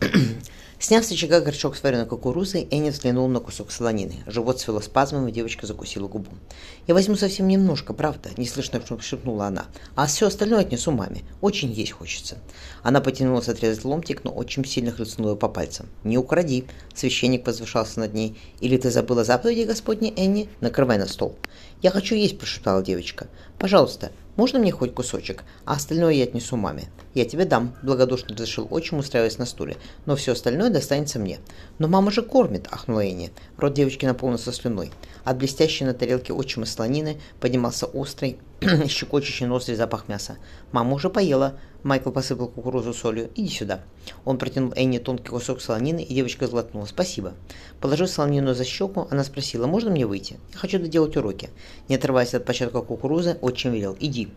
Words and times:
Сняв 0.78 1.04
с 1.04 1.12
очага 1.12 1.40
горшок 1.40 1.76
с 1.76 1.82
вареной 1.82 2.06
кукурузой, 2.06 2.66
Энни 2.70 2.88
взглянул 2.88 3.28
на 3.28 3.40
кусок 3.40 3.70
солонины. 3.70 4.14
Живот 4.26 4.60
свело 4.60 4.80
спазмом, 4.80 5.28
и 5.28 5.32
девочка 5.32 5.66
закусила 5.66 6.08
губу. 6.08 6.30
«Я 6.86 6.94
возьму 6.94 7.16
совсем 7.16 7.48
немножко, 7.48 7.92
правда?»– 7.92 8.30
неслышно 8.38 8.80
шепнула 9.00 9.48
она. 9.48 9.66
«А 9.94 10.06
все 10.06 10.26
остальное 10.26 10.60
отнесу 10.60 10.90
маме. 10.90 11.22
Очень 11.42 11.70
есть 11.70 11.92
хочется». 11.92 12.38
Она 12.82 13.02
потянулась 13.02 13.50
отрезать 13.50 13.84
ломтик, 13.84 14.24
но 14.24 14.30
очень 14.30 14.64
сильно 14.64 14.90
хлестнула 14.90 15.34
по 15.34 15.48
пальцам. 15.48 15.86
«Не 16.02 16.16
укради!»– 16.16 16.64
священник 16.94 17.46
возвышался 17.46 18.00
над 18.00 18.14
ней. 18.14 18.38
«Или 18.60 18.78
ты 18.78 18.90
забыла 18.90 19.22
заповеди 19.22 19.64
Господни, 19.64 20.14
Энни? 20.16 20.48
Накрывай 20.62 20.96
на 20.96 21.06
стол». 21.06 21.36
«Я 21.82 21.90
хочу 21.90 22.14
есть!»– 22.14 22.38
прошептала 22.40 22.82
девочка. 22.82 23.26
«Пожалуйста, 23.58 24.12
можно 24.36 24.58
мне 24.58 24.72
хоть 24.72 24.94
кусочек, 24.94 25.44
а 25.64 25.74
остальное 25.74 26.14
я 26.14 26.24
отнесу 26.24 26.56
маме. 26.56 26.88
Я 27.14 27.24
тебе 27.24 27.44
дам, 27.44 27.74
благодушно 27.82 28.34
разрешил 28.34 28.68
отчим, 28.70 28.98
устраиваясь 28.98 29.38
на 29.38 29.46
стуле, 29.46 29.76
но 30.06 30.16
все 30.16 30.32
остальное 30.32 30.70
достанется 30.70 31.18
мне. 31.18 31.40
Но 31.78 31.88
мама 31.88 32.10
же 32.10 32.22
кормит, 32.22 32.68
ахнула 32.70 33.04
Энни. 33.04 33.32
Рот 33.56 33.74
девочки 33.74 34.06
наполнился 34.06 34.52
слюной. 34.52 34.92
От 35.24 35.36
блестящей 35.36 35.84
на 35.84 35.94
тарелке 35.94 36.32
отчима 36.32 36.66
слонины 36.66 37.20
поднимался 37.40 37.86
острый, 37.86 38.38
щекочущий 38.88 39.46
ноздри 39.46 39.74
запах 39.74 40.08
мяса. 40.08 40.36
Мама 40.72 40.94
уже 40.94 41.10
поела. 41.10 41.58
Майкл 41.82 42.10
посыпал 42.10 42.48
кукурузу 42.48 42.92
солью. 42.92 43.30
«Иди 43.34 43.48
сюда». 43.48 43.80
Он 44.24 44.38
протянул 44.38 44.72
Энни 44.76 44.98
тонкий 44.98 45.28
кусок 45.28 45.60
солонины, 45.60 46.02
и 46.02 46.14
девочка 46.14 46.46
сглотнула. 46.46 46.86
«Спасибо». 46.86 47.34
Положив 47.80 48.10
солонину 48.10 48.54
за 48.54 48.64
щеку, 48.64 49.06
она 49.10 49.24
спросила, 49.24 49.66
«Можно 49.66 49.90
мне 49.90 50.06
выйти? 50.06 50.38
Я 50.52 50.58
хочу 50.58 50.78
доделать 50.78 51.16
уроки». 51.16 51.50
Не 51.88 51.96
отрываясь 51.96 52.34
от 52.34 52.44
початка 52.44 52.82
кукурузы, 52.82 53.38
отчим 53.40 53.72
велел, 53.72 53.96
«Иди». 53.98 54.28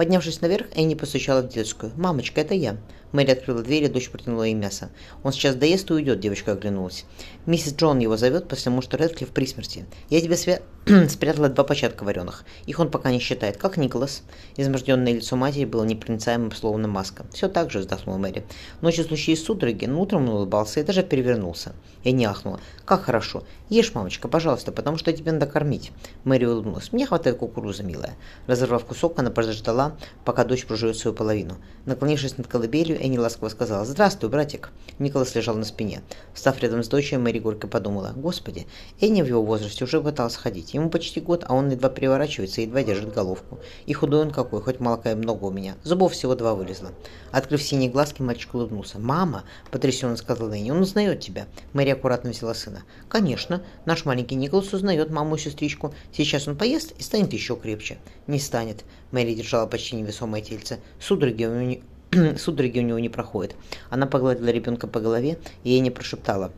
Поднявшись 0.00 0.40
наверх, 0.40 0.68
Энни 0.74 0.94
постучала 0.94 1.42
в 1.42 1.48
детскую. 1.48 1.92
«Мамочка, 1.94 2.40
это 2.40 2.54
я». 2.54 2.78
Мэри 3.12 3.32
открыла 3.32 3.62
дверь, 3.62 3.84
и 3.84 3.88
дочь 3.88 4.08
протянула 4.08 4.44
ей 4.44 4.54
мясо. 4.54 4.88
«Он 5.24 5.32
сейчас 5.32 5.56
доест 5.56 5.90
и 5.90 5.92
уйдет»,— 5.94 6.20
девочка 6.20 6.52
оглянулась. 6.52 7.04
«Миссис 7.44 7.74
Джон 7.74 7.98
его 7.98 8.16
зовет, 8.16 8.48
потому 8.48 8.80
что 8.80 8.96
Редклифф 8.96 9.28
при 9.30 9.44
смерти. 9.46 9.84
Я 10.08 10.22
тебе 10.22 10.38
свя... 10.38 10.60
спрятала 11.10 11.50
два 11.50 11.64
початка 11.64 12.04
вареных. 12.04 12.44
Их 12.64 12.78
он 12.78 12.90
пока 12.90 13.10
не 13.10 13.18
считает. 13.18 13.58
Как 13.58 13.76
Николас?» 13.76 14.22
Изможденное 14.56 15.12
лицо 15.12 15.36
матери 15.36 15.66
было 15.66 15.84
непроницаемым, 15.84 16.52
словно 16.52 16.88
маска. 16.88 17.26
«Все 17.32 17.48
так 17.48 17.70
же»,— 17.70 17.78
вздохнула 17.80 18.16
Мэри. 18.16 18.44
Ночью 18.80 19.04
случились 19.04 19.44
судороги, 19.44 19.84
но 19.84 20.00
утром 20.00 20.28
он 20.28 20.36
улыбался 20.36 20.80
и 20.80 20.84
даже 20.84 21.02
перевернулся. 21.02 21.72
Не 22.04 22.24
ахнула. 22.24 22.60
«Как 22.86 23.02
хорошо. 23.02 23.42
Ешь, 23.68 23.92
мамочка, 23.94 24.28
пожалуйста, 24.28 24.72
потому 24.72 24.96
что 24.96 25.12
тебе 25.12 25.32
надо 25.32 25.46
кормить». 25.46 25.92
Мэри 26.24 26.46
улыбнулась. 26.46 26.92
«Мне 26.92 27.06
хватает 27.06 27.36
кукурузы, 27.36 27.82
милая». 27.82 28.14
Разорвав 28.46 28.84
кусок, 28.84 29.18
она 29.18 29.30
подождала, 29.30 29.89
пока 30.24 30.44
дочь 30.44 30.66
прожует 30.66 30.96
свою 30.96 31.14
половину. 31.14 31.56
Наклонившись 31.86 32.38
над 32.38 32.46
колыбелью, 32.46 33.00
Энни 33.00 33.18
ласково 33.18 33.48
сказала 33.48 33.84
«Здравствуй, 33.84 34.30
братик». 34.30 34.70
Николас 34.98 35.34
лежал 35.34 35.56
на 35.56 35.64
спине. 35.64 36.02
Встав 36.34 36.60
рядом 36.60 36.84
с 36.84 36.88
дочерью, 36.88 37.20
Мэри 37.20 37.38
горько 37.38 37.66
подумала 37.66 38.12
«Господи, 38.14 38.66
Энни 39.00 39.22
в 39.22 39.26
его 39.26 39.42
возрасте 39.42 39.84
уже 39.84 40.00
пытался 40.00 40.38
ходить. 40.38 40.74
Ему 40.74 40.90
почти 40.90 41.20
год, 41.20 41.44
а 41.48 41.54
он 41.54 41.70
едва 41.70 41.88
переворачивается 41.88 42.60
и 42.60 42.64
едва 42.64 42.82
держит 42.82 43.14
головку. 43.14 43.58
И 43.86 43.92
худой 43.92 44.20
он 44.20 44.30
какой, 44.30 44.60
хоть 44.60 44.78
молока 44.78 45.12
и 45.12 45.14
много 45.14 45.44
у 45.44 45.50
меня. 45.50 45.76
Зубов 45.82 46.12
всего 46.12 46.34
два 46.34 46.54
вылезло». 46.54 46.90
Открыв 47.32 47.62
синие 47.62 47.90
глазки, 47.90 48.22
мальчик 48.22 48.54
улыбнулся. 48.54 48.98
«Мама!»– 48.98 49.44
потрясенно 49.70 50.16
сказала 50.16 50.52
Энни. 50.52 50.70
«Он 50.70 50.82
узнает 50.82 51.20
тебя». 51.20 51.46
Мэри 51.72 51.90
аккуратно 51.90 52.30
взяла 52.30 52.54
сына. 52.54 52.82
«Конечно, 53.08 53.62
наш 53.86 54.04
маленький 54.04 54.34
Николас 54.34 54.72
узнает 54.72 55.10
маму 55.10 55.36
и 55.36 55.38
сестричку. 55.38 55.94
Сейчас 56.12 56.46
он 56.46 56.56
поест 56.56 56.92
и 56.98 57.02
станет 57.02 57.32
еще 57.32 57.56
крепче». 57.56 57.98
«Не 58.26 58.38
станет». 58.38 58.84
Мэри 59.12 59.34
держала 59.34 59.66
почти 59.66 59.79
невесомое 59.96 60.40
тельце. 60.42 60.80
Судороги 60.98 61.44
у 61.44 61.60
него 61.60 61.82
судороги 62.38 62.80
у 62.80 62.82
него 62.82 62.98
не 62.98 63.08
проходят. 63.08 63.54
Она 63.88 64.06
погладила 64.06 64.48
ребенка 64.48 64.86
по 64.86 65.00
голове 65.00 65.38
и 65.64 65.70
ей 65.70 65.80
не 65.80 65.90
прошептала. 65.90 66.50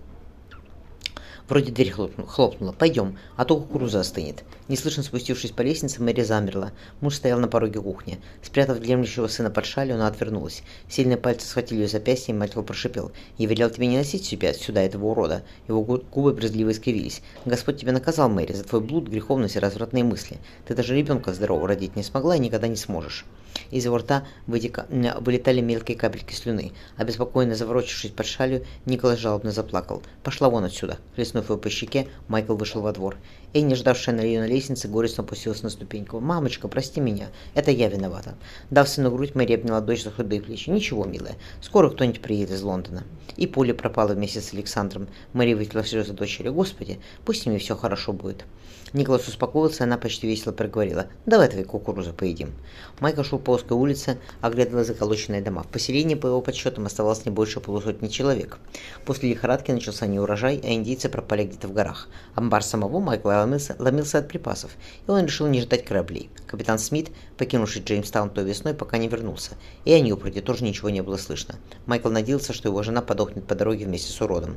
Вроде 1.52 1.70
дверь 1.70 1.90
хлопнула. 1.90 2.72
«Пойдем, 2.72 3.18
а 3.36 3.44
то 3.44 3.58
кукуруза 3.58 4.00
остынет». 4.00 4.42
Неслышно 4.68 5.02
спустившись 5.02 5.50
по 5.50 5.60
лестнице, 5.60 6.02
Мэри 6.02 6.22
замерла. 6.22 6.72
Муж 7.02 7.16
стоял 7.16 7.38
на 7.40 7.46
пороге 7.46 7.78
кухни. 7.78 8.20
Спрятав 8.42 8.78
дремлющего 8.78 9.26
сына 9.26 9.50
под 9.50 9.66
шалью, 9.66 9.96
она 9.96 10.06
отвернулась. 10.06 10.62
Сильные 10.88 11.18
пальцы 11.18 11.46
схватили 11.46 11.80
ее 11.80 11.88
запястье, 11.88 12.32
и 12.32 12.38
Майкл 12.38 12.62
прошипел. 12.62 13.12
«Я 13.36 13.48
велел 13.48 13.68
тебе 13.68 13.86
не 13.86 13.98
носить 13.98 14.24
себя 14.24 14.54
сюда 14.54 14.80
этого 14.80 15.08
урода». 15.08 15.42
Его 15.68 15.82
губы 15.82 16.32
брезгливо 16.32 16.70
искривились. 16.70 17.20
«Господь 17.44 17.78
тебя 17.78 17.92
наказал, 17.92 18.30
Мэри, 18.30 18.54
за 18.54 18.64
твой 18.64 18.80
блуд, 18.80 19.08
греховность 19.08 19.56
и 19.56 19.58
развратные 19.58 20.04
мысли. 20.04 20.38
Ты 20.66 20.74
даже 20.74 20.96
ребенка 20.96 21.34
здорового 21.34 21.68
родить 21.68 21.96
не 21.96 22.02
смогла 22.02 22.34
и 22.34 22.40
никогда 22.40 22.66
не 22.66 22.76
сможешь». 22.76 23.26
Из 23.70 23.84
его 23.84 23.98
рта 23.98 24.26
вытека... 24.46 24.86
вылетали 25.20 25.60
мелкие 25.60 25.96
капельки 25.96 26.34
слюны. 26.34 26.72
Обеспокоенно 26.96 27.54
заворочившись 27.54 28.10
под 28.10 28.26
шалью, 28.26 28.64
Николас 28.86 29.18
жалобно 29.18 29.50
заплакал. 29.50 30.02
«Пошла 30.22 30.48
вон 30.48 30.64
отсюда!» 30.64 30.98
Хлестнув 31.14 31.41
его 31.46 31.58
по 31.58 31.70
щеке, 31.70 32.08
Майкл 32.28 32.54
вышел 32.54 32.80
во 32.80 32.92
двор. 32.92 33.16
Энни, 33.54 33.74
ждавшая 33.74 34.14
на 34.14 34.20
ее 34.22 34.40
на 34.40 34.46
лестнице, 34.46 34.88
горестно 34.88 35.24
опустилась 35.24 35.62
на 35.62 35.68
ступеньку. 35.68 36.20
«Мамочка, 36.20 36.68
прости 36.68 37.00
меня. 37.00 37.28
Это 37.54 37.70
я 37.70 37.88
виновата». 37.88 38.34
Дав 38.70 38.88
сыну 38.88 39.10
грудь, 39.10 39.34
Мэри 39.34 39.54
обняла 39.54 39.80
дочь 39.80 40.02
за 40.02 40.10
худые 40.10 40.40
плечи. 40.40 40.70
«Ничего, 40.70 41.04
милая. 41.04 41.36
Скоро 41.60 41.90
кто-нибудь 41.90 42.22
приедет 42.22 42.52
из 42.52 42.62
Лондона». 42.62 43.04
И 43.36 43.46
Пуля 43.46 43.74
пропала 43.74 44.14
вместе 44.14 44.40
с 44.40 44.52
Александром. 44.54 45.08
Мэри 45.32 45.54
вытерла 45.54 45.84
слезы 45.84 46.12
дочери. 46.12 46.48
«Господи, 46.48 47.00
пусть 47.24 47.42
с 47.42 47.46
ними 47.46 47.58
все 47.58 47.76
хорошо 47.76 48.12
будет». 48.12 48.44
Николас 48.92 49.26
успокоился, 49.26 49.84
и 49.84 49.86
она 49.86 49.96
почти 49.96 50.26
весело 50.26 50.52
проговорила. 50.52 51.06
«Давай 51.24 51.48
твои 51.48 51.64
кукурузы 51.64 52.12
поедим». 52.12 52.52
Майкл 53.00 53.22
шел 53.22 53.38
по 53.38 53.52
узкой 53.52 53.72
улице, 53.72 54.18
оглядывая 54.42 54.84
заколоченные 54.84 55.40
дома. 55.40 55.62
В 55.62 55.68
поселении, 55.68 56.14
по 56.14 56.26
его 56.26 56.42
подсчетам, 56.42 56.84
оставалось 56.84 57.24
не 57.24 57.30
больше 57.30 57.60
полусотни 57.60 58.08
человек. 58.08 58.58
После 59.06 59.30
лихорадки 59.30 59.70
начался 59.70 60.06
неурожай, 60.06 60.60
а 60.62 60.72
индийцы 60.74 61.08
пропали 61.08 61.31
где-то 61.40 61.68
в 61.68 61.72
горах. 61.72 62.08
Амбар 62.34 62.62
самого 62.62 63.00
Майкла 63.00 63.40
ломился, 63.40 63.76
ломился 63.78 64.18
от 64.18 64.28
припасов, 64.28 64.72
и 65.06 65.10
он 65.10 65.24
решил 65.24 65.46
не 65.46 65.60
ждать 65.60 65.84
кораблей. 65.84 66.30
Капитан 66.46 66.78
Смит, 66.78 67.10
покинувший 67.38 67.82
Джеймстаун 67.82 68.30
той 68.30 68.44
весной, 68.44 68.74
пока 68.74 68.98
не 68.98 69.08
вернулся, 69.08 69.52
и 69.84 69.92
о 69.92 70.00
Ньюпорте 70.00 70.42
тоже 70.42 70.64
ничего 70.64 70.90
не 70.90 71.02
было 71.02 71.16
слышно. 71.16 71.56
Майкл 71.86 72.08
надеялся, 72.08 72.52
что 72.52 72.68
его 72.68 72.82
жена 72.82 73.02
подохнет 73.02 73.46
по 73.46 73.54
дороге 73.54 73.86
вместе 73.86 74.12
с 74.12 74.20
уродом. 74.20 74.56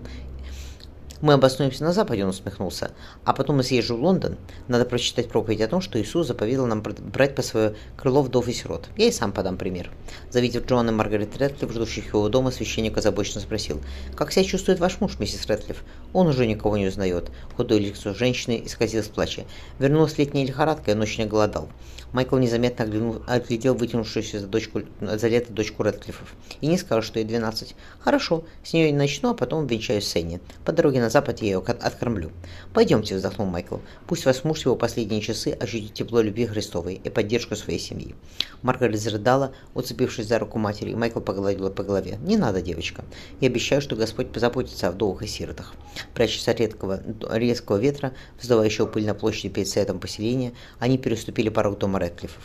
Мы 1.21 1.33
обоснуемся 1.33 1.83
на 1.83 1.93
Западе, 1.93 2.23
он 2.23 2.29
усмехнулся. 2.29 2.91
А 3.23 3.33
потом 3.33 3.57
мы 3.57 3.63
съезжу 3.63 3.95
в 3.95 4.03
Лондон. 4.03 4.37
Надо 4.67 4.85
прочитать 4.85 5.29
проповедь 5.29 5.61
о 5.61 5.67
том, 5.67 5.79
что 5.79 6.01
Иисус 6.01 6.27
заповедал 6.27 6.65
нам 6.65 6.81
брать 6.81 7.35
по 7.35 7.41
свое 7.41 7.75
крыло 7.95 8.21
вдов 8.21 8.49
и 8.49 8.53
сирот. 8.53 8.89
Я 8.97 9.07
и 9.07 9.11
сам 9.11 9.31
подам 9.31 9.57
пример. 9.57 9.91
Завидев 10.29 10.65
Джоанна 10.65 10.89
и 10.89 10.93
Маргарет 10.93 11.37
Рэдклифф, 11.37 11.71
ждущих 11.71 12.07
его 12.07 12.27
дома, 12.27 12.51
священник 12.51 12.97
озабоченно 12.97 13.39
спросил. 13.39 13.81
«Как 14.15 14.31
себя 14.31 14.43
чувствует 14.43 14.79
ваш 14.79 14.99
муж, 14.99 15.17
миссис 15.19 15.45
Рэдклифф?» 15.45 15.83
Он 16.11 16.27
уже 16.27 16.45
никого 16.45 16.77
не 16.77 16.87
узнает. 16.87 17.31
Худое 17.55 17.79
лицо 17.79 18.13
женщины 18.13 18.61
исказилось 18.65 19.07
плача. 19.07 19.45
Вернулась 19.79 20.17
летняя 20.17 20.45
лихорадка, 20.45 20.91
и 20.91 20.93
он 20.93 21.01
очень 21.01 21.27
голодал. 21.27 21.69
Майкл 22.11 22.37
незаметно 22.37 22.85
оглянул, 22.85 23.21
оглядел 23.27 23.75
вытянувшуюся 23.75 24.39
за, 24.39 24.47
дочку, 24.47 24.81
за 25.01 25.27
лето 25.27 25.51
дочку 25.51 25.83
Рэдклиффов. 25.83 26.33
И 26.61 26.67
не 26.67 26.77
скажет, 26.77 27.05
что 27.05 27.19
ей 27.19 27.25
12. 27.25 27.75
«Хорошо, 27.99 28.45
с 28.63 28.73
нее 28.73 28.93
начну, 28.93 29.31
а 29.31 29.33
потом 29.33 29.67
венчаюсь 29.67 30.07
с 30.07 30.15
Энни. 30.15 30.39
По 30.63 30.71
дороге 30.71 31.01
на 31.05 31.09
запад 31.11 31.39
я 31.41 31.47
ее 31.47 31.57
откормлю». 31.59 32.31
«Пойдемте»,— 32.73 33.15
вздохнул 33.17 33.47
Майкл. 33.47 33.77
«Пусть 34.07 34.25
ваш 34.25 34.43
муж 34.43 34.65
его 34.65 34.75
последние 34.75 35.21
часы 35.21 35.51
ощутит 35.51 35.93
тепло 35.93 36.19
любви 36.19 36.47
Христовой 36.47 36.95
и 36.95 37.09
поддержку 37.09 37.55
своей 37.55 37.79
семьи». 37.79 38.15
Маргарет 38.63 38.99
зарыдала, 38.99 39.53
уцепившись 39.75 40.27
за 40.27 40.39
руку 40.39 40.57
матери, 40.57 40.89
и 40.89 40.95
Майкл 40.95 41.19
погладил 41.19 41.69
по 41.69 41.83
голове. 41.83 42.17
«Не 42.23 42.37
надо, 42.37 42.63
девочка. 42.63 43.05
Я 43.39 43.49
обещаю, 43.49 43.81
что 43.81 43.95
Господь 43.95 44.31
позаботится 44.31 44.87
о 44.87 44.91
вдовах 44.91 45.21
и 45.21 45.27
сиротах». 45.27 45.75
Прячась 46.15 46.47
от 46.47 46.59
редкого, 46.59 47.01
резкого 47.29 47.77
ветра, 47.77 48.13
вздувающего 48.41 48.87
пыль 48.87 49.05
на 49.05 49.13
площади 49.13 49.49
перед 49.49 49.67
светом 49.67 49.99
поселения, 49.99 50.53
они 50.79 50.97
переступили 50.97 51.49
порог 51.49 51.77
дома 51.77 51.99
Рэдклиффов. 51.99 52.41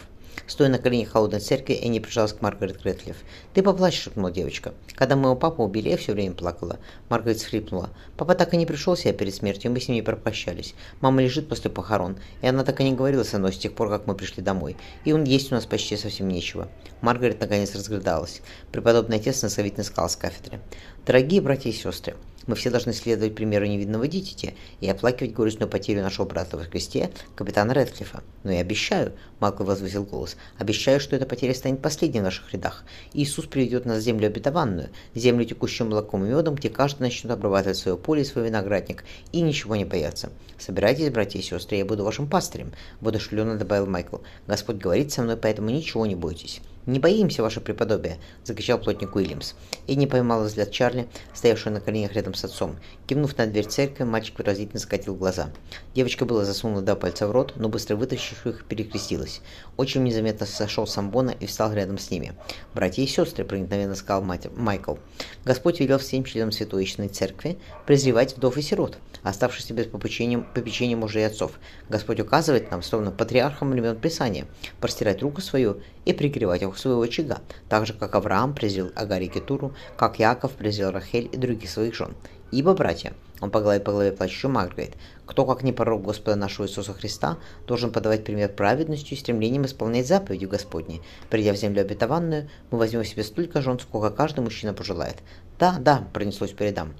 Стоя 0.46 0.68
на 0.68 0.78
коленях 0.78 1.10
холодной 1.10 1.40
церкви, 1.40 1.74
Энни 1.74 1.98
прижалась 1.98 2.32
к 2.32 2.40
Маргарет 2.40 2.82
Рэдклифф. 2.82 3.16
«Ты 3.54 3.62
поплачь»,— 3.62 4.00
шепнула 4.02 4.30
девочка. 4.30 4.74
«Когда 4.94 5.16
моего 5.16 5.36
папу 5.36 5.64
убили, 5.64 5.88
я 5.90 5.96
все 5.96 6.12
время 6.12 6.34
плакала». 6.34 6.78
Маргарет 7.08 7.40
схлипнула. 7.40 7.90
«Папа 8.16 8.34
так 8.34 8.54
и 8.54 8.56
не 8.56 8.66
пришел 8.66 8.96
себя 8.96 9.12
перед 9.12 9.34
смертью, 9.34 9.70
мы 9.70 9.80
с 9.80 9.88
ним 9.88 9.96
не 9.96 10.02
прощались. 10.02 10.74
Мама 11.00 11.22
лежит 11.22 11.48
после 11.48 11.70
похорон, 11.70 12.16
и 12.42 12.46
она 12.46 12.64
так 12.64 12.80
и 12.80 12.84
не 12.84 12.94
говорила 12.94 13.24
со 13.24 13.38
мной 13.38 13.52
с 13.52 13.58
тех 13.58 13.74
пор, 13.74 13.88
как 13.88 14.06
мы 14.06 14.14
пришли 14.14 14.42
домой. 14.42 14.76
И 15.04 15.12
он 15.12 15.24
есть 15.24 15.52
у 15.52 15.54
нас 15.54 15.66
почти 15.66 15.96
совсем 15.96 16.28
нечего». 16.28 16.68
Маргарет 17.00 17.40
наконец 17.40 17.74
разглядалась. 17.74 18.42
Преподобный 18.72 19.16
отец 19.16 19.42
наставительно 19.42 19.84
сказал 19.84 20.08
с 20.08 20.16
кафедры. 20.16 20.60
«Дорогие 21.06 21.40
братья 21.40 21.70
и 21.70 21.72
сестры, 21.72 22.16
мы 22.50 22.56
все 22.56 22.68
должны 22.68 22.92
следовать 22.92 23.36
примеру 23.36 23.64
невидного 23.66 24.08
дитяти 24.08 24.54
и 24.80 24.90
оплакивать 24.90 25.32
горестную 25.32 25.68
потерю 25.68 26.02
нашего 26.02 26.26
брата 26.26 26.58
в 26.58 26.68
кресте, 26.68 27.12
капитана 27.36 27.72
Рэдклиффа. 27.74 28.24
Но 28.42 28.50
я 28.50 28.60
обещаю, 28.60 29.12
Малков 29.38 29.68
возвысил 29.68 30.02
голос, 30.02 30.36
обещаю, 30.58 30.98
что 30.98 31.14
эта 31.14 31.26
потеря 31.26 31.54
станет 31.54 31.80
последней 31.80 32.18
в 32.18 32.24
наших 32.24 32.52
рядах. 32.52 32.84
Иисус 33.12 33.46
приведет 33.46 33.86
нас 33.86 33.98
в 33.98 34.00
землю 34.00 34.26
обетованную, 34.26 34.88
землю 35.14 35.44
текущую 35.44 35.88
молоком 35.88 36.24
и 36.24 36.28
медом, 36.28 36.56
где 36.56 36.70
каждый 36.70 37.02
начнет 37.02 37.30
обрабатывать 37.30 37.78
свое 37.78 37.96
поле 37.96 38.22
и 38.22 38.24
свой 38.24 38.46
виноградник, 38.46 39.04
и 39.30 39.40
ничего 39.42 39.76
не 39.76 39.84
бояться. 39.84 40.30
Собирайтесь, 40.58 41.10
братья 41.10 41.38
и 41.38 41.42
сестры, 41.42 41.76
я 41.76 41.84
буду 41.84 42.02
вашим 42.02 42.28
пастырем, 42.28 42.72
воодушевленно 43.00 43.56
добавил 43.56 43.86
Майкл. 43.86 44.16
Господь 44.48 44.76
говорит 44.76 45.12
со 45.12 45.22
мной, 45.22 45.36
поэтому 45.36 45.70
ничего 45.70 46.04
не 46.04 46.16
бойтесь. 46.16 46.60
«Не 46.86 46.98
боимся, 46.98 47.42
ваше 47.42 47.60
преподобие!»– 47.60 48.18
закричал 48.44 48.78
плотник 48.78 49.14
Уильямс. 49.14 49.52
И 49.86 49.96
не 49.96 50.06
поймал 50.06 50.44
взгляд 50.44 50.70
Чарли, 50.70 51.08
стоявшего 51.34 51.74
на 51.74 51.80
коленях 51.80 52.14
рядом 52.14 52.32
с 52.32 52.42
отцом. 52.42 52.76
Кивнув 53.06 53.36
на 53.36 53.46
дверь 53.46 53.66
церкви, 53.66 54.04
мальчик 54.04 54.38
выразительно 54.38 54.80
закатил 54.80 55.14
глаза. 55.14 55.50
Девочка 55.94 56.24
была 56.24 56.46
засунула 56.46 56.80
два 56.80 56.94
пальца 56.94 57.26
в 57.28 57.32
рот, 57.32 57.52
но 57.56 57.68
быстро 57.68 57.96
вытащив 57.96 58.46
их, 58.46 58.64
перекрестилась. 58.64 59.42
Очень 59.76 60.04
незаметно 60.04 60.46
сошел 60.46 60.86
с 60.86 60.96
амбона 60.96 61.34
и 61.38 61.44
встал 61.44 61.72
рядом 61.74 61.98
с 61.98 62.10
ними. 62.10 62.32
«Братья 62.74 63.02
и 63.02 63.06
сестры»,– 63.06 63.44
проникновенно 63.46 63.94
сказал 63.94 64.22
мать, 64.22 64.48
Майкл,– 64.56 64.94
«Господь 65.44 65.80
велел 65.80 65.98
всем 65.98 66.24
членам 66.24 66.50
Святой 66.50 66.84
Истинной 66.84 67.08
Церкви 67.08 67.58
презревать 67.84 68.36
вдов 68.36 68.56
и 68.56 68.62
сирот, 68.62 68.96
оставшихся 69.22 69.74
без 69.74 69.86
попечения, 69.86 70.38
попечения 70.38 70.96
мужей 70.96 71.22
и 71.22 71.26
отцов. 71.26 71.52
Господь 71.90 72.20
указывает 72.20 72.70
нам, 72.70 72.82
словно 72.82 73.10
патриархам 73.10 73.70
времен 73.70 73.96
Писания, 73.96 74.46
простирать 74.80 75.22
руку 75.22 75.40
свою 75.40 75.82
и 76.04 76.12
пригревать 76.12 76.62
их 76.70 76.78
своего 76.78 77.02
очага, 77.02 77.38
так 77.68 77.86
же, 77.86 77.92
как 77.92 78.14
Авраам 78.14 78.54
презрел 78.54 78.90
Агари 78.94 79.26
Кетуру, 79.26 79.74
как 79.96 80.18
Яков 80.18 80.52
презрел 80.52 80.90
Рахель 80.90 81.28
и 81.30 81.36
других 81.36 81.70
своих 81.70 81.94
жен. 81.94 82.14
Ибо, 82.50 82.74
братья, 82.74 83.12
он 83.40 83.50
погладил 83.50 83.84
по 83.84 83.92
голове 83.92 84.12
плачущую 84.12 84.50
Маргарет, 84.50 84.94
кто, 85.24 85.46
как 85.46 85.62
не 85.62 85.72
пророк 85.72 86.02
Господа 86.02 86.36
нашего 86.36 86.66
Иисуса 86.66 86.92
Христа, 86.92 87.38
должен 87.66 87.92
подавать 87.92 88.24
пример 88.24 88.50
праведностью 88.52 89.16
и 89.16 89.20
стремлением 89.20 89.64
исполнять 89.64 90.06
заповеди 90.06 90.46
Господни. 90.46 91.00
Придя 91.30 91.52
в 91.52 91.56
землю 91.56 91.82
обетованную, 91.82 92.50
мы 92.70 92.78
возьмем 92.78 93.04
себе 93.04 93.22
столько 93.22 93.62
жен, 93.62 93.78
сколько 93.78 94.10
каждый 94.10 94.40
мужчина 94.40 94.74
пожелает. 94.74 95.16
Да, 95.60 95.76
да, 95.78 96.08
пронеслось 96.14 96.52
передам. 96.52 96.94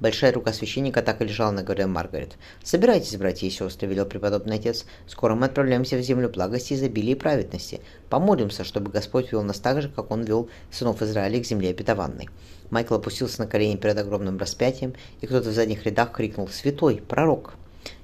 Большая 0.00 0.32
рука 0.32 0.54
священника 0.54 1.02
так 1.02 1.20
и 1.20 1.24
лежала 1.24 1.50
на 1.50 1.62
горе 1.62 1.86
Маргарет. 1.86 2.38
«Собирайтесь, 2.64 3.16
братья 3.16 3.46
и 3.46 3.50
сестры»,— 3.50 3.86
велел 3.88 4.06
преподобный 4.06 4.56
отец. 4.56 4.86
«Скоро 5.06 5.34
мы 5.34 5.44
отправляемся 5.44 5.98
в 5.98 6.00
землю 6.00 6.30
благости, 6.30 6.72
изобилия 6.72 7.12
и 7.12 7.18
праведности. 7.18 7.82
Помолимся, 8.08 8.64
чтобы 8.64 8.90
Господь 8.90 9.32
вел 9.32 9.42
нас 9.42 9.60
так 9.60 9.82
же, 9.82 9.90
как 9.90 10.10
Он 10.10 10.22
вел 10.22 10.48
сынов 10.70 11.02
Израиля 11.02 11.42
к 11.42 11.46
земле 11.46 11.70
обетованной». 11.70 12.30
Майкл 12.70 12.94
опустился 12.94 13.42
на 13.42 13.46
колени 13.46 13.76
перед 13.76 13.98
огромным 13.98 14.38
распятием, 14.38 14.94
и 15.20 15.26
кто-то 15.26 15.50
в 15.50 15.52
задних 15.52 15.84
рядах 15.84 16.12
крикнул 16.12 16.48
«Святой! 16.48 17.02
Пророк!». 17.06 17.52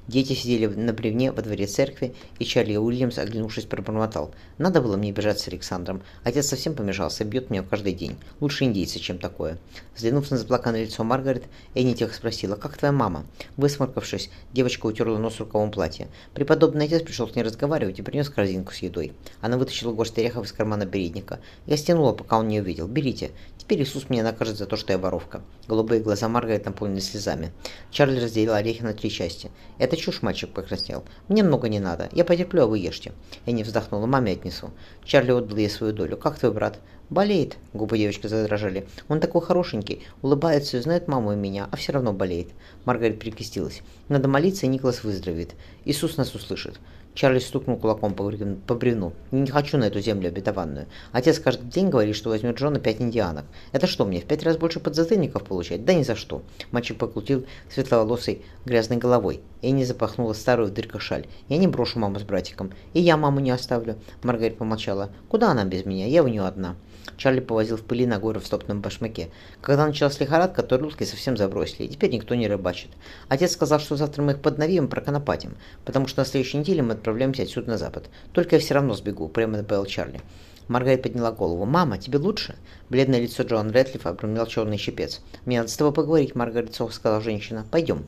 Дети 0.09 0.33
сидели 0.33 0.67
на 0.67 0.93
бревне 0.93 1.31
во 1.31 1.43
дворе 1.43 1.67
церкви, 1.67 2.15
и 2.41 2.45
Чарли 2.45 2.77
Уильямс, 2.77 3.19
оглянувшись, 3.19 3.67
пробормотал. 3.67 4.35
«Надо 4.59 4.83
было 4.83 4.97
мне 4.97 5.13
бежать 5.13 5.39
с 5.39 5.47
Александром. 5.47 6.03
Отец 6.25 6.49
совсем 6.49 6.75
помешался, 6.75 7.25
бьет 7.25 7.51
меня 7.51 7.63
каждый 7.63 7.93
день. 7.93 8.17
Лучше 8.41 8.65
индейцы, 8.65 8.99
чем 8.99 9.19
такое». 9.19 9.59
Взглянув 9.95 10.31
на 10.31 10.39
заплаканное 10.39 10.85
лицо 10.85 11.05
Маргарет, 11.05 11.45
Энни 11.75 11.95
тихо 11.95 12.15
спросила, 12.15 12.57
«Как 12.57 12.77
твоя 12.77 12.93
мама?» 12.93 13.25
Высморкавшись, 13.57 14.31
девочка 14.53 14.87
утерла 14.87 15.19
нос 15.19 15.39
рукавом 15.39 15.71
платья. 15.71 16.09
Преподобный 16.35 16.87
отец 16.87 17.03
пришел 17.03 17.29
к 17.29 17.37
ней 17.37 17.43
разговаривать 17.43 18.01
и 18.01 18.03
принес 18.03 18.29
корзинку 18.29 18.73
с 18.73 18.79
едой. 18.79 19.13
Она 19.41 19.57
вытащила 19.57 19.93
горсть 19.93 20.19
орехов 20.19 20.47
из 20.47 20.53
кармана 20.53 20.85
передника. 20.85 21.39
Я 21.67 21.77
стянула, 21.77 22.13
пока 22.13 22.39
он 22.39 22.49
не 22.49 22.61
увидел. 22.61 22.89
«Берите. 22.89 23.31
Теперь 23.63 23.85
Иисус 23.85 24.11
меня 24.11 24.25
накажет 24.25 24.59
за 24.59 24.67
то, 24.67 24.77
что 24.77 24.93
я 24.93 24.99
воровка. 24.99 25.41
Голубые 25.69 26.01
глаза 26.01 26.29
Маргарет 26.29 26.65
наполнились 26.65 27.09
слезами. 27.11 27.53
Чарли 27.93 28.19
разделил 28.19 28.55
орехи 28.55 28.83
на 28.83 28.93
три 28.93 29.09
части. 29.09 29.53
Это 29.79 29.97
чушь, 29.97 30.21
мальчик 30.21 30.51
покраснел. 30.51 31.05
Мне 31.29 31.45
много 31.45 31.69
не 31.69 31.79
надо. 31.79 32.09
Я 32.11 32.25
потерплю, 32.25 32.65
а 32.65 32.67
вы 32.67 32.79
ешьте. 32.79 33.13
Энни 33.47 33.63
вздохнула. 33.63 34.07
Маме 34.07 34.33
отнесу. 34.33 34.73
Чарли 35.05 35.31
отдал 35.31 35.57
ей 35.57 35.71
свою 35.71 35.93
долю. 35.93 36.17
Как 36.17 36.41
твой 36.41 36.51
брат? 36.51 36.81
Болеет. 37.09 37.57
Губы 37.73 37.99
девочки 37.99 38.27
задрожали. 38.27 38.89
Он 39.09 39.21
такой 39.21 39.41
хорошенький. 39.43 40.03
Улыбается 40.23 40.77
и 40.77 40.81
знает 40.81 41.07
маму 41.07 41.33
и 41.33 41.37
меня, 41.37 41.69
а 41.71 41.77
все 41.77 41.93
равно 41.93 42.13
болеет. 42.13 42.49
Маргарет 42.85 43.21
перекрестилась. 43.21 43.83
Надо 44.09 44.27
молиться, 44.27 44.67
и 44.67 44.71
Николас 44.71 45.05
выздоровеет. 45.05 45.55
Иисус 45.85 46.17
нас 46.17 46.35
услышит. 46.35 46.81
Чарли 47.15 47.41
стукнул 47.41 47.77
кулаком 47.77 48.15
по 48.15 48.75
бревну. 48.75 49.13
«Не 49.31 49.51
хочу 49.51 49.77
на 49.77 49.85
эту 49.85 50.01
землю 50.01 50.29
обетованную. 50.29 50.87
Отец 51.13 51.39
каждый 51.39 51.71
день 51.71 51.91
говорит, 51.91 52.17
что 52.17 52.31
возьмет 52.31 52.57
Джона 52.57 52.81
пять 52.81 53.01
индианок. 53.01 53.45
Это 53.73 53.87
что, 53.87 54.07
мне 54.07 54.21
в 54.21 54.25
пять 54.25 54.43
раз 54.43 54.57
больше 54.57 54.81
подзатыльников 54.81 55.45
получать? 55.45 55.85
Да 55.85 55.93
ни 55.93 56.03
за 56.03 56.17
что!» 56.17 56.43
Мальчик 56.71 56.97
покрутил 56.97 57.45
светловолосой 57.71 58.43
грязной 58.65 58.97
головой. 58.97 59.41
Энни 59.61 59.85
запахнула 59.85 60.33
старую 60.33 60.69
в 60.69 61.01
шаль. 61.01 61.27
«Я 61.49 61.59
не 61.59 61.69
брошу 61.69 61.99
маму 61.99 62.19
с 62.19 62.23
братиком. 62.23 62.73
И 62.95 63.01
я 63.01 63.17
маму 63.19 63.41
не 63.41 63.51
оставлю». 63.51 63.97
Маргарет 64.23 64.57
помолчала. 64.57 65.11
«Куда 65.29 65.51
она 65.51 65.65
без 65.65 65.85
меня? 65.85 66.07
Я 66.07 66.23
у 66.23 66.29
нее 66.29 66.43
одна». 66.43 66.77
Чарли 67.17 67.41
повозил 67.41 67.77
в 67.77 67.83
пыли 67.83 68.07
на 68.07 68.19
гору 68.19 68.41
в 68.41 68.47
стопном 68.47 68.81
башмаке. 68.81 69.31
Когда 69.61 69.87
началась 69.87 70.19
лихорадка, 70.21 70.63
то 70.63 70.79
русские 70.79 71.07
совсем 71.07 71.37
забросили, 71.37 71.85
и 71.85 71.89
теперь 71.89 72.13
никто 72.13 72.35
не 72.35 72.49
рыбачит. 72.49 72.91
Отец 73.29 73.53
сказал, 73.53 73.81
что 73.81 73.97
завтра 73.97 74.23
мы 74.23 74.33
их 74.33 74.41
подновим 74.41 74.87
и 74.87 74.89
проконопатим, 74.89 75.57
потому 75.85 76.07
что 76.07 76.21
на 76.21 76.25
следующей 76.25 76.59
неделе 76.59 76.83
мы 76.83 76.95
отправляемся 76.95 77.43
отсюда 77.43 77.71
на 77.71 77.79
запад. 77.79 78.09
Только 78.33 78.57
я 78.57 78.61
все 78.61 78.75
равно 78.75 78.95
сбегу, 78.95 79.29
прямо 79.29 79.59
добавил 79.59 79.87
Чарли. 79.87 80.21
Маргарет 80.69 81.03
подняла 81.03 81.33
голову. 81.33 81.65
«Мама, 81.65 81.99
тебе 81.99 82.19
лучше?» 82.19 82.55
Бледное 82.89 83.21
лицо 83.21 83.43
Джоан 83.43 83.71
Рэтлифа 83.71 84.11
обрамлял 84.11 84.47
черный 84.47 84.79
щипец. 84.79 85.21
«Мне 85.45 85.59
надо 85.59 85.71
с 85.71 85.77
тобой 85.77 85.93
поговорить, 85.93 86.35
Маргарет 86.35 86.75
Сох»,— 86.75 86.93
сказала 86.95 87.21
женщина. 87.21 87.67
«Пойдем». 87.71 88.07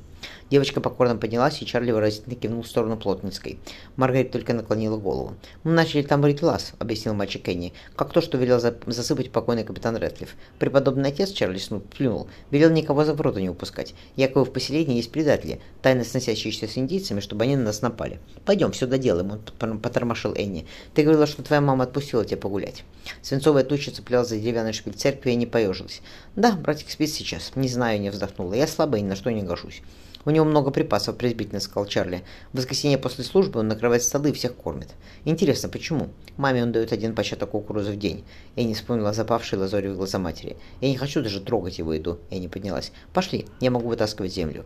Девочка 0.50 0.80
покорно 0.80 1.16
поднялась, 1.16 1.60
и 1.60 1.66
Чарли 1.66 1.90
выразительно 1.90 2.36
кивнул 2.36 2.62
в 2.62 2.68
сторону 2.68 2.96
Плотницкой. 2.96 3.58
Маргарет 3.96 4.30
только 4.30 4.52
наклонила 4.54 4.96
голову. 4.96 5.34
«Мы 5.64 5.72
начали 5.72 6.02
там 6.02 6.20
варить 6.20 6.42
лаз»,— 6.42 6.74
объяснил 6.78 7.14
мальчик 7.14 7.42
Кенни, 7.42 7.72
«как 7.96 8.12
то, 8.12 8.20
что 8.20 8.38
велел 8.38 8.60
за 8.60 8.76
засыпать 8.86 9.32
покойный 9.32 9.64
капитан 9.64 9.96
Рэтлиф. 9.96 10.36
Преподобный 10.58 11.08
отец 11.08 11.30
Чарли 11.30 11.58
снуп 11.58 11.92
плюнул, 11.94 12.28
велел 12.50 12.70
никого 12.70 13.04
за 13.04 13.14
ворота 13.14 13.40
не 13.40 13.48
упускать. 13.50 13.94
Якобы 14.16 14.44
в 14.44 14.52
поселении 14.52 14.96
есть 14.96 15.10
предатели, 15.10 15.60
тайно 15.82 16.04
сносящиеся 16.04 16.68
с 16.68 16.78
индийцами, 16.78 17.20
чтобы 17.20 17.44
они 17.44 17.56
на 17.56 17.64
нас 17.64 17.82
напали. 17.82 18.20
Пойдем, 18.44 18.72
все 18.72 18.86
доделаем»,— 18.86 19.32
он 19.60 19.78
потормошил 19.80 20.34
Энни. 20.34 20.66
«Ты 20.94 21.02
говорила, 21.02 21.26
что 21.26 21.42
твоя 21.42 21.60
мама 21.60 21.84
отпустила 21.84 22.24
тебя 22.24 22.36
погулять». 22.36 22.84
Свинцовая 23.22 23.64
туча 23.64 23.90
цеплялась 23.90 24.28
за 24.28 24.36
деревянный 24.36 24.72
шпиль 24.72 24.94
церкви 24.94 25.30
и 25.30 25.36
не 25.36 25.46
поежилась. 25.46 26.02
«Да, 26.36 26.52
братик 26.52 26.90
спит 26.90 27.10
сейчас. 27.10 27.52
Не 27.54 27.68
знаю, 27.68 28.00
не 28.00 28.10
вздохнула. 28.10 28.54
Я 28.54 28.66
слабая 28.66 29.00
и 29.00 29.04
ни 29.04 29.08
на 29.08 29.16
что 29.16 29.30
не 29.30 29.42
гожусь». 29.42 29.82
У 30.24 30.30
него 30.30 30.44
много 30.44 30.70
припасов, 30.70 31.16
презрительно 31.16 31.60
сказал 31.60 31.86
Чарли. 31.86 32.24
В 32.52 32.58
воскресенье 32.58 32.98
после 32.98 33.24
службы 33.24 33.60
он 33.60 33.68
накрывает 33.68 34.02
столы 34.02 34.30
и 34.30 34.32
всех 34.32 34.54
кормит. 34.54 34.88
Интересно, 35.24 35.68
почему? 35.68 36.08
Маме 36.36 36.62
он 36.62 36.72
дает 36.72 36.92
один 36.92 37.14
початок 37.14 37.50
кукурузы 37.50 37.92
в 37.92 37.98
день. 37.98 38.24
Энни 38.56 38.74
вспомнила 38.74 39.12
запавшие 39.12 39.58
лазоревые 39.60 39.96
глаза 39.96 40.18
матери. 40.18 40.56
Я 40.80 40.88
не 40.88 40.96
хочу 40.96 41.22
даже 41.22 41.40
трогать 41.40 41.78
его 41.78 41.92
еду. 41.92 42.18
Энни 42.30 42.46
поднялась. 42.46 42.92
Пошли, 43.12 43.46
я 43.60 43.70
могу 43.70 43.88
вытаскивать 43.88 44.32
землю. 44.32 44.64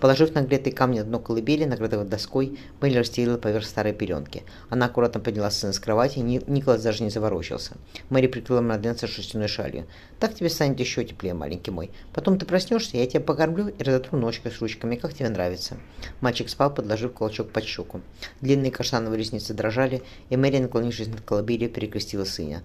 Положив 0.00 0.34
нагретые 0.34 0.72
камни 0.72 0.98
на 0.98 1.04
дно 1.04 1.18
колыбели, 1.18 1.64
накрытого 1.64 2.04
доской, 2.04 2.58
Мэлли 2.80 2.98
расстелила 2.98 3.38
поверх 3.38 3.64
старой 3.64 3.92
пеленки. 3.92 4.42
Она 4.68 4.86
аккуратно 4.86 5.20
подняла 5.20 5.50
сына 5.50 5.72
с 5.72 5.80
кровати, 5.80 6.18
Ни 6.18 6.40
Николас 6.46 6.82
даже 6.82 7.02
не 7.02 7.10
заворочился. 7.10 7.76
Мэри 8.10 8.26
прикрыла 8.26 8.60
младенца 8.60 9.06
шерстяной 9.06 9.48
шалью. 9.48 9.86
«Так 10.20 10.34
тебе 10.34 10.50
станет 10.50 10.78
еще 10.78 11.04
теплее, 11.04 11.34
маленький 11.34 11.70
мой. 11.70 11.90
Потом 12.12 12.38
ты 12.38 12.46
проснешься, 12.46 12.96
я 12.96 13.06
тебя 13.06 13.20
покормлю 13.20 13.68
и 13.68 13.82
разотру 13.82 14.18
ночкой 14.18 14.52
с 14.52 14.60
ручками, 14.60 14.96
как 14.98 15.14
тебе 15.14 15.28
нравится». 15.28 15.76
Мальчик 16.20 16.48
спал, 16.48 16.72
подложив 16.72 17.12
кулачок 17.12 17.50
под 17.50 17.64
щеку. 17.64 18.00
Длинные 18.40 18.70
каштановые 18.70 19.18
ресницы 19.18 19.54
дрожали, 19.54 20.02
и 20.30 20.36
Мэри, 20.36 20.58
наклонившись 20.58 21.08
над 21.08 21.20
колыбелью, 21.22 21.70
перекрестила 21.70 22.24
сына. 22.24 22.62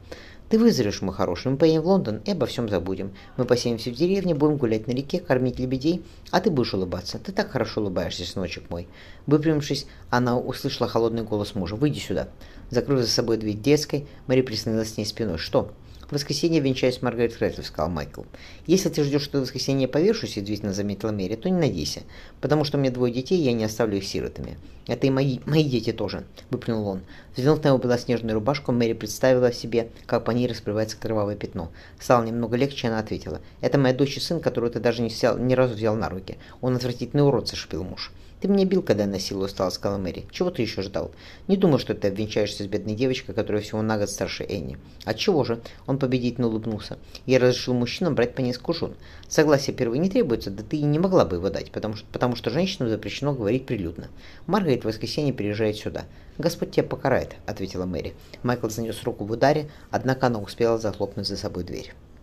Ты 0.53 0.59
выздоровеешь, 0.59 1.01
мой 1.01 1.15
хороший, 1.15 1.51
мы 1.51 1.57
поедем 1.57 1.81
в 1.81 1.87
Лондон 1.87 2.21
и 2.25 2.31
обо 2.31 2.45
всем 2.45 2.69
забудем. 2.69 3.15
Мы 3.37 3.45
поселимся 3.45 3.89
в 3.89 3.95
деревне, 3.95 4.35
будем 4.35 4.57
гулять 4.57 4.85
на 4.85 4.91
реке, 4.91 5.19
кормить 5.19 5.57
лебедей, 5.57 6.03
а 6.29 6.41
ты 6.41 6.51
будешь 6.51 6.75
улыбаться. 6.75 7.17
Ты 7.17 7.31
так 7.31 7.49
хорошо 7.49 7.81
улыбаешься, 7.81 8.23
сыночек 8.23 8.69
мой. 8.69 8.87
Выпрямившись, 9.25 9.87
она 10.11 10.37
услышала 10.37 10.87
холодный 10.87 11.23
голос 11.23 11.55
мужа. 11.55 11.75
«Выйди 11.75 11.97
сюда». 11.97 12.29
Закрыв 12.69 12.99
за 12.99 13.07
собой 13.07 13.37
дверь 13.37 13.57
детской, 13.57 14.07
Мэри 14.27 14.41
прислонилась 14.41 14.93
с 14.93 14.97
ней 14.97 15.05
спиной. 15.05 15.39
«Что?» 15.39 15.71
«В 16.13 16.15
воскресенье 16.15 16.59
венчаюсь 16.59 17.01
Маргарет 17.01 17.33
Фретлиф»,— 17.33 17.65
сказал 17.67 17.89
Майкл. 17.89 18.21
«Если 18.67 18.89
ты 18.89 19.03
ждешь, 19.03 19.23
что 19.23 19.39
в 19.39 19.41
воскресенье 19.41 19.87
повешусь»,— 19.87 20.37
язвительно 20.37 20.71
заметила 20.71 21.11
Мэри,— 21.11 21.33
«то 21.41 21.49
не 21.49 21.57
надейся, 21.57 22.03
потому 22.39 22.65
что 22.65 22.77
у 22.77 22.81
меня 22.81 22.91
двое 22.91 23.11
детей, 23.11 23.39
и 23.39 23.45
я 23.45 23.51
не 23.51 23.63
оставлю 23.63 23.97
их 23.97 24.03
сиротами». 24.03 24.59
«Это 24.85 25.07
и 25.07 25.09
мои, 25.09 25.39
мои 25.47 25.63
дети 25.63 25.91
тоже»,— 25.91 26.23
выплюнул 26.51 26.87
он. 26.87 27.01
Взглянув 27.35 27.63
на 27.63 27.69
его 27.69 27.79
белоснежную 27.79 28.35
рубашку, 28.35 28.71
Мэри 28.71 28.93
представила 28.93 29.51
себе, 29.51 29.89
как 30.05 30.23
по 30.23 30.29
ней 30.29 30.45
расплывается 30.45 30.97
кровавое 30.97 31.35
пятно. 31.35 31.71
Стало 31.99 32.25
немного 32.25 32.57
легче, 32.57 32.89
она 32.89 32.99
ответила. 32.99 33.41
«Это 33.61 33.79
моя 33.79 33.95
дочь 33.95 34.17
и 34.17 34.19
сын, 34.19 34.39
которого 34.39 34.69
ты 34.69 34.79
даже 34.79 35.01
не 35.01 35.09
взял, 35.09 35.39
ни 35.39 35.55
разу 35.55 35.73
взял 35.73 35.95
на 35.95 36.09
руки. 36.09 36.37
Он 36.61 36.75
отвратительный 36.75 37.23
урод»,— 37.23 37.47
зашипел 37.49 37.83
муж. 37.83 38.11
«Ты 38.43 38.49
меня 38.49 38.65
бил, 38.65 38.81
когда 38.81 39.05
насилу 39.05 39.47
стала»,— 39.47 39.69
сказала 39.71 39.97
Мэри. 39.97 40.25
«Чего 40.29 40.51
ты 40.51 40.63
еще 40.63 40.81
ждал? 40.81 41.11
Не 41.47 41.55
думал, 41.55 41.79
что 41.79 41.93
ты 41.93 42.09
обвенчаешься 42.09 42.65
с 42.65 42.67
бедной 42.67 42.93
девочкой, 42.93 43.33
которая 43.33 43.61
всего 43.61 43.81
на 43.81 43.97
год 43.97 44.09
старше 44.09 44.43
Энни». 44.43 44.77
«Отчего 45.05 45.45
же?»— 45.45 45.61
он 45.87 45.97
победительно 45.97 46.47
улыбнулся. 46.47 46.97
«Я 47.25 47.39
разрешил 47.39 47.73
мужчинам 47.73 48.15
брать 48.15 48.35
по 48.35 48.41
несколько 48.41 48.73
жен. 48.73 48.95
Согласие 49.29 49.73
первой 49.73 49.97
не 49.97 50.09
требуется, 50.09 50.51
да 50.51 50.61
ты 50.61 50.75
и 50.75 50.81
не 50.83 50.99
могла 50.99 51.23
бы 51.23 51.37
его 51.37 51.49
дать, 51.49 51.71
потому 51.71 51.95
что, 51.95 52.05
потому 52.11 52.35
что 52.35 52.49
женщинам 52.49 52.89
запрещено 52.89 53.33
говорить 53.33 53.65
прилюдно. 53.65 54.09
Маргарет 54.45 54.81
в 54.81 54.87
воскресенье 54.87 55.31
приезжает 55.31 55.77
сюда. 55.77 56.03
Господь 56.37 56.71
тебя 56.71 56.83
покарает»,— 56.83 57.35
ответила 57.45 57.85
Мэри. 57.85 58.13
Майкл 58.43 58.67
занес 58.67 59.01
руку 59.03 59.23
в 59.23 59.31
ударе, 59.31 59.71
однако 59.89 60.27
она 60.27 60.39
успела 60.39 60.77
захлопнуть 60.77 61.27
за 61.27 61.37
собой 61.37 61.63
дверь. 61.63 61.93